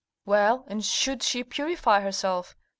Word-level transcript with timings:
"Well, 0.25 0.63
and 0.67 0.83
should 0.83 1.21
she 1.21 1.43
purify 1.43 1.99
herself?" 2.01 2.55